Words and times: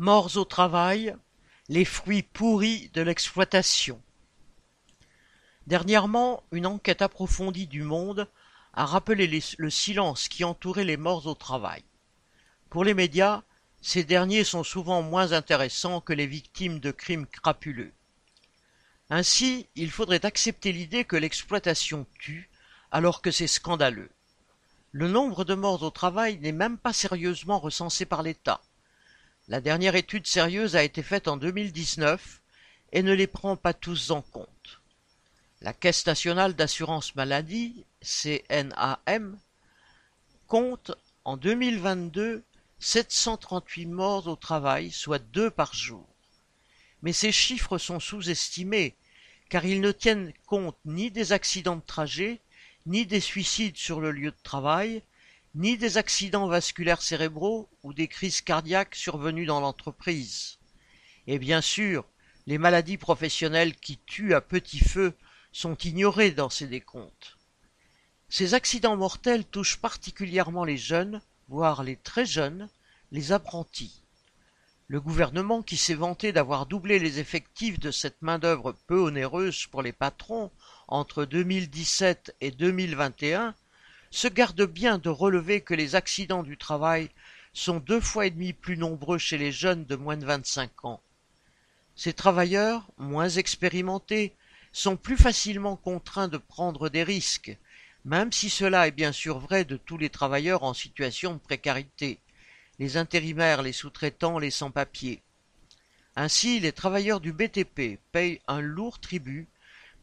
Morts 0.00 0.36
au 0.36 0.44
travail, 0.44 1.16
les 1.68 1.84
fruits 1.84 2.22
pourris 2.22 2.88
de 2.94 3.02
l'exploitation. 3.02 4.00
Dernièrement, 5.66 6.44
une 6.52 6.66
enquête 6.66 7.02
approfondie 7.02 7.66
du 7.66 7.82
Monde 7.82 8.28
a 8.74 8.86
rappelé 8.86 9.26
le 9.58 9.70
silence 9.70 10.28
qui 10.28 10.44
entourait 10.44 10.84
les 10.84 10.96
morts 10.96 11.26
au 11.26 11.34
travail. 11.34 11.82
Pour 12.70 12.84
les 12.84 12.94
médias, 12.94 13.42
ces 13.82 14.04
derniers 14.04 14.44
sont 14.44 14.62
souvent 14.62 15.02
moins 15.02 15.32
intéressants 15.32 16.00
que 16.00 16.12
les 16.12 16.28
victimes 16.28 16.78
de 16.78 16.92
crimes 16.92 17.26
crapuleux. 17.26 17.92
Ainsi, 19.10 19.66
il 19.74 19.90
faudrait 19.90 20.24
accepter 20.24 20.70
l'idée 20.70 21.04
que 21.04 21.16
l'exploitation 21.16 22.06
tue, 22.20 22.48
alors 22.92 23.20
que 23.20 23.32
c'est 23.32 23.48
scandaleux. 23.48 24.10
Le 24.92 25.08
nombre 25.08 25.44
de 25.44 25.54
morts 25.54 25.82
au 25.82 25.90
travail 25.90 26.38
n'est 26.38 26.52
même 26.52 26.78
pas 26.78 26.92
sérieusement 26.92 27.58
recensé 27.58 28.04
par 28.04 28.22
l'État. 28.22 28.60
La 29.48 29.62
dernière 29.62 29.94
étude 29.94 30.26
sérieuse 30.26 30.76
a 30.76 30.82
été 30.82 31.02
faite 31.02 31.26
en 31.26 31.38
2019 31.38 32.42
et 32.92 33.02
ne 33.02 33.14
les 33.14 33.26
prend 33.26 33.56
pas 33.56 33.72
tous 33.72 34.10
en 34.10 34.20
compte. 34.20 34.82
La 35.62 35.72
Caisse 35.72 36.06
nationale 36.06 36.54
d'assurance 36.54 37.14
maladie, 37.14 37.86
CNAM, 38.02 39.38
compte 40.46 40.92
en 41.24 41.38
2022 41.38 42.44
738 42.78 43.86
morts 43.86 44.28
au 44.28 44.36
travail, 44.36 44.90
soit 44.90 45.18
deux 45.18 45.50
par 45.50 45.72
jour. 45.72 46.06
Mais 47.00 47.14
ces 47.14 47.32
chiffres 47.32 47.78
sont 47.78 48.00
sous-estimés, 48.00 48.96
car 49.48 49.64
ils 49.64 49.80
ne 49.80 49.92
tiennent 49.92 50.34
compte 50.44 50.76
ni 50.84 51.10
des 51.10 51.32
accidents 51.32 51.76
de 51.76 51.82
trajet, 51.86 52.40
ni 52.84 53.06
des 53.06 53.20
suicides 53.20 53.78
sur 53.78 54.00
le 54.00 54.10
lieu 54.10 54.30
de 54.30 54.42
travail, 54.42 55.02
ni 55.58 55.76
des 55.76 55.98
accidents 55.98 56.46
vasculaires 56.46 57.02
cérébraux 57.02 57.68
ou 57.82 57.92
des 57.92 58.06
crises 58.06 58.40
cardiaques 58.40 58.94
survenues 58.94 59.44
dans 59.44 59.58
l'entreprise. 59.58 60.58
Et 61.26 61.40
bien 61.40 61.60
sûr, 61.60 62.06
les 62.46 62.58
maladies 62.58 62.96
professionnelles 62.96 63.74
qui 63.74 63.98
tuent 64.06 64.34
à 64.34 64.40
petit 64.40 64.78
feu 64.78 65.14
sont 65.50 65.74
ignorées 65.78 66.30
dans 66.30 66.48
ces 66.48 66.68
décomptes. 66.68 67.36
Ces 68.28 68.54
accidents 68.54 68.96
mortels 68.96 69.44
touchent 69.44 69.78
particulièrement 69.78 70.64
les 70.64 70.76
jeunes, 70.76 71.20
voire 71.48 71.82
les 71.82 71.96
très 71.96 72.24
jeunes, 72.24 72.68
les 73.10 73.32
apprentis. 73.32 74.04
Le 74.86 75.00
gouvernement, 75.00 75.62
qui 75.62 75.76
s'est 75.76 75.94
vanté 75.94 76.30
d'avoir 76.30 76.66
doublé 76.66 77.00
les 77.00 77.18
effectifs 77.18 77.80
de 77.80 77.90
cette 77.90 78.22
main-d'œuvre 78.22 78.76
peu 78.86 79.00
onéreuse 79.00 79.66
pour 79.66 79.82
les 79.82 79.92
patrons 79.92 80.52
entre 80.86 81.24
2017 81.24 82.36
et 82.40 82.52
2021, 82.52 83.56
se 84.10 84.28
garde 84.28 84.62
bien 84.62 84.98
de 84.98 85.08
relever 85.08 85.60
que 85.60 85.74
les 85.74 85.94
accidents 85.94 86.42
du 86.42 86.56
travail 86.56 87.10
sont 87.52 87.80
deux 87.80 88.00
fois 88.00 88.26
et 88.26 88.30
demi 88.30 88.52
plus 88.52 88.76
nombreux 88.76 89.18
chez 89.18 89.38
les 89.38 89.52
jeunes 89.52 89.84
de 89.84 89.96
moins 89.96 90.16
de 90.16 90.24
25 90.24 90.84
ans. 90.84 91.00
Ces 91.96 92.12
travailleurs, 92.12 92.86
moins 92.96 93.28
expérimentés, 93.28 94.34
sont 94.72 94.96
plus 94.96 95.16
facilement 95.16 95.76
contraints 95.76 96.28
de 96.28 96.38
prendre 96.38 96.88
des 96.88 97.02
risques, 97.02 97.56
même 98.04 98.32
si 98.32 98.48
cela 98.48 98.86
est 98.86 98.92
bien 98.92 99.12
sûr 99.12 99.38
vrai 99.38 99.64
de 99.64 99.76
tous 99.76 99.98
les 99.98 100.10
travailleurs 100.10 100.62
en 100.62 100.74
situation 100.74 101.34
de 101.34 101.38
précarité, 101.38 102.20
les 102.78 102.96
intérimaires, 102.96 103.62
les 103.62 103.72
sous-traitants, 103.72 104.38
les 104.38 104.52
sans-papiers. 104.52 105.20
Ainsi, 106.14 106.60
les 106.60 106.72
travailleurs 106.72 107.20
du 107.20 107.32
BTP 107.32 107.98
payent 108.12 108.40
un 108.46 108.60
lourd 108.60 109.00
tribut, 109.00 109.48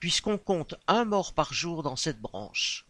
puisqu'on 0.00 0.38
compte 0.38 0.74
un 0.86 1.04
mort 1.04 1.32
par 1.32 1.52
jour 1.52 1.82
dans 1.82 1.96
cette 1.96 2.20
branche. 2.20 2.84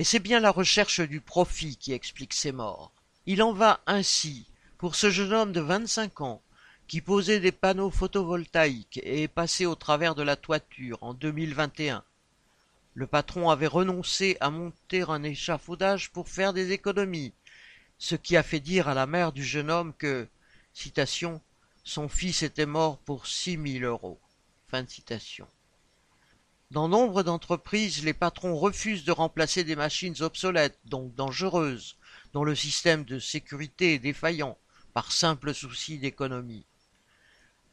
Et 0.00 0.04
c'est 0.04 0.18
bien 0.18 0.40
la 0.40 0.50
recherche 0.50 1.02
du 1.02 1.20
profit 1.20 1.76
qui 1.76 1.92
explique 1.92 2.32
ces 2.32 2.52
morts. 2.52 2.90
Il 3.26 3.42
en 3.42 3.52
va 3.52 3.82
ainsi 3.86 4.46
pour 4.78 4.94
ce 4.94 5.10
jeune 5.10 5.34
homme 5.34 5.52
de 5.52 5.60
vingt-cinq 5.60 6.22
ans 6.22 6.40
qui 6.88 7.02
posait 7.02 7.38
des 7.38 7.52
panneaux 7.52 7.90
photovoltaïques 7.90 8.98
et 9.02 9.24
est 9.24 9.28
passé 9.28 9.66
au 9.66 9.74
travers 9.74 10.14
de 10.14 10.22
la 10.22 10.36
toiture 10.36 10.96
en 11.02 11.12
2021. 11.12 12.02
Le 12.94 13.06
patron 13.06 13.50
avait 13.50 13.66
renoncé 13.66 14.38
à 14.40 14.48
monter 14.48 15.02
un 15.02 15.22
échafaudage 15.22 16.10
pour 16.12 16.30
faire 16.30 16.54
des 16.54 16.72
économies, 16.72 17.34
ce 17.98 18.14
qui 18.14 18.38
a 18.38 18.42
fait 18.42 18.60
dire 18.60 18.88
à 18.88 18.94
la 18.94 19.04
mère 19.04 19.32
du 19.32 19.44
jeune 19.44 19.70
homme 19.70 19.92
que, 19.92 20.26
citation, 20.72 21.42
son 21.84 22.08
fils 22.08 22.42
était 22.42 22.64
mort 22.64 22.96
pour 22.96 23.26
six 23.26 23.58
mille 23.58 23.84
euros. 23.84 24.18
Fin 24.66 24.86
citation. 24.86 25.46
Dans 26.70 26.86
nombre 26.86 27.24
d'entreprises, 27.24 28.04
les 28.04 28.12
patrons 28.12 28.56
refusent 28.56 29.02
de 29.04 29.10
remplacer 29.10 29.64
des 29.64 29.74
machines 29.74 30.14
obsolètes, 30.20 30.78
donc 30.84 31.12
dangereuses, 31.16 31.96
dont 32.32 32.44
le 32.44 32.54
système 32.54 33.02
de 33.02 33.18
sécurité 33.18 33.94
est 33.94 33.98
défaillant, 33.98 34.56
par 34.94 35.10
simple 35.10 35.52
souci 35.52 35.98
d'économie. 35.98 36.64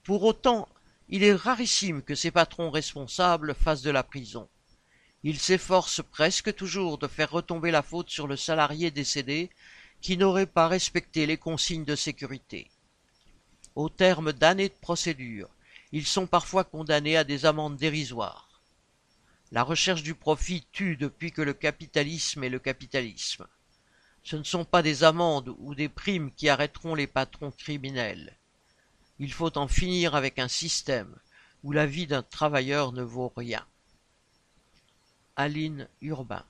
Pour 0.04 0.24
autant, 0.24 0.68
il 1.10 1.24
est 1.24 1.36
rarissime 1.36 2.02
que 2.02 2.16
ces 2.16 2.32
patrons 2.32 2.72
responsables 2.72 3.54
fassent 3.54 3.84
de 3.84 3.92
la 3.92 4.02
prison. 4.02 4.50
Ils 5.24 5.40
s'efforcent 5.40 6.02
presque 6.02 6.56
toujours 6.56 6.98
de 6.98 7.08
faire 7.08 7.30
retomber 7.30 7.70
la 7.70 7.84
faute 7.84 8.10
sur 8.10 8.26
le 8.26 8.36
salarié 8.36 8.90
décédé 8.90 9.52
qui 10.02 10.18
n'aurait 10.18 10.48
pas 10.48 10.68
respecté 10.68 11.28
les 11.28 11.38
consignes 11.38 11.86
de 11.86 11.96
sécurité. 11.96 12.72
Au 13.76 13.90
terme 13.90 14.34
d'années 14.34 14.70
de 14.70 14.74
procédure, 14.82 15.50
ils 15.92 16.08
sont 16.08 16.26
parfois 16.26 16.64
condamnés 16.64 17.16
à 17.16 17.24
des 17.24 17.46
amendes 17.46 17.78
dérisoires. 17.78 18.47
La 19.52 19.64
recherche 19.64 20.04
du 20.04 20.14
profit 20.14 20.66
tue 20.72 20.98
depuis 20.98 21.32
que 21.32 21.42
le 21.42 21.54
capitalisme 21.54 22.44
est 22.44 22.50
le 22.50 22.60
capitalisme. 22.60 23.48
Ce 24.24 24.36
ne 24.36 24.44
sont 24.44 24.66
pas 24.66 24.82
des 24.82 25.06
amendes 25.06 25.56
ou 25.60 25.74
des 25.74 25.88
primes 25.88 26.32
qui 26.34 26.50
arrêteront 26.50 26.96
les 26.96 27.08
patrons 27.08 27.52
criminels. 27.52 28.36
Il 29.20 29.32
faut 29.32 29.58
en 29.58 29.68
finir 29.68 30.16
avec 30.16 30.38
un 30.38 30.50
système 30.50 31.16
où 31.64 31.72
la 31.72 31.86
vie 31.86 32.08
d'un 32.08 32.24
travailleur 32.24 32.92
ne 32.92 33.04
vaut 33.04 33.32
rien. 33.36 33.66
Aline 35.38 35.88
Urbain 36.02 36.46